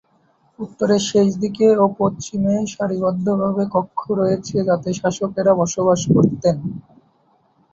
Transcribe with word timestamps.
উত্তরের 0.59 1.01
শেষদিকে 1.09 1.67
ও 1.77 1.95
পশ্চিমে 1.99 2.55
সারিবদ্ধভাবে 2.73 3.63
কক্ষ 3.73 3.99
রয়েছে 4.19 4.55
যাতে 4.67 4.89
শাসকেরা 4.99 5.51
বসবাস 5.61 6.01
করতেন। 6.13 6.55